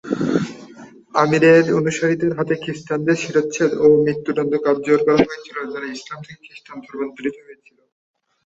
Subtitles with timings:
[1.15, 7.35] আমিরের অনুসারীদের হাতে খ্রিস্টানদের শিরশ্ছেদ ও মৃত্যুদণ্ড কার্যকর করা হয়েছিল যারা ইসলাম থেকে খ্রিস্টান ধর্মান্তরিত
[7.39, 7.77] হয়েছিল।